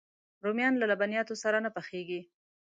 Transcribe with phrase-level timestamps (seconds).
[0.43, 2.21] رومیان له لبنیاتو سره نه پخېږي